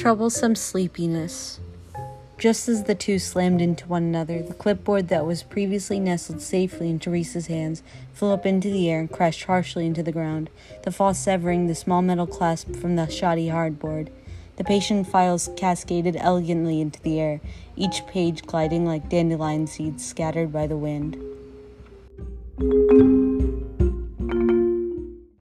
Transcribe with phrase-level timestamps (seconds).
[0.00, 1.60] Troublesome sleepiness.
[2.38, 6.88] Just as the two slammed into one another, the clipboard that was previously nestled safely
[6.88, 7.82] in Teresa's hands
[8.14, 10.48] flew up into the air and crashed harshly into the ground,
[10.84, 14.08] the fall severing the small metal clasp from the shoddy hardboard.
[14.56, 17.42] The patient files cascaded elegantly into the air,
[17.76, 21.29] each page gliding like dandelion seeds scattered by the wind.